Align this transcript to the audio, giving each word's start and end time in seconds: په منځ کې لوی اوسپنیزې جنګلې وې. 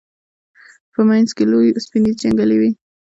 په 0.93 1.01
منځ 1.09 1.29
کې 1.37 1.43
لوی 1.51 1.67
اوسپنیزې 1.73 2.19
جنګلې 2.21 2.55
وې. 2.61 2.69